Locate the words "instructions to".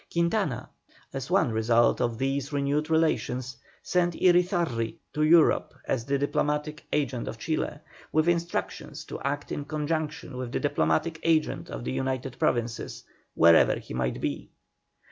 8.27-9.21